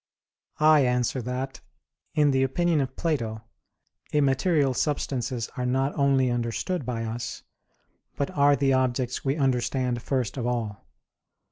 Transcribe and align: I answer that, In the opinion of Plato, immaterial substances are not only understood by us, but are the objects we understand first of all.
I 0.59 0.79
answer 0.83 1.21
that, 1.21 1.61
In 2.15 2.31
the 2.31 2.41
opinion 2.41 2.81
of 2.81 2.95
Plato, 2.95 3.43
immaterial 4.11 4.73
substances 4.73 5.47
are 5.57 5.65
not 5.67 5.93
only 5.93 6.31
understood 6.31 6.87
by 6.87 7.03
us, 7.05 7.43
but 8.15 8.31
are 8.31 8.55
the 8.55 8.73
objects 8.73 9.23
we 9.23 9.35
understand 9.35 10.01
first 10.01 10.37
of 10.37 10.47
all. 10.47 10.87